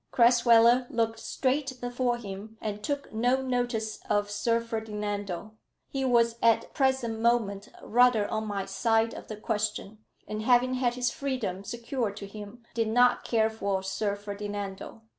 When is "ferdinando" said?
4.59-5.51, 14.15-15.03